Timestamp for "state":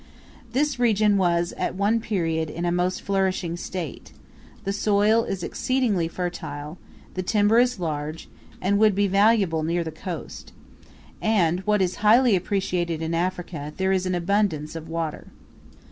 3.55-4.11